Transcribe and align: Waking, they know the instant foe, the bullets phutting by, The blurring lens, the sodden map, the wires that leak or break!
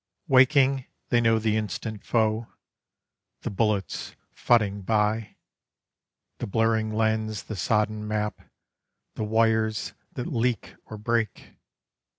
Waking, 0.27 0.87
they 1.09 1.21
know 1.21 1.37
the 1.37 1.55
instant 1.55 2.03
foe, 2.03 2.47
the 3.41 3.51
bullets 3.51 4.15
phutting 4.33 4.81
by, 4.83 5.35
The 6.39 6.47
blurring 6.47 6.89
lens, 6.91 7.43
the 7.43 7.55
sodden 7.55 8.07
map, 8.07 8.41
the 9.13 9.23
wires 9.23 9.93
that 10.13 10.25
leak 10.25 10.75
or 10.85 10.97
break! 10.97 11.53